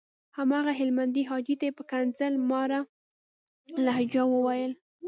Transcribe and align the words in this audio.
هماغه 0.37 0.71
هلمندي 0.79 1.23
حاجي 1.29 1.55
ته 1.59 1.63
یې 1.67 1.71
په 1.77 1.83
ښکنځل 1.87 2.33
ماره 2.49 2.79
لهجه 3.85 4.23
وويل. 4.33 4.71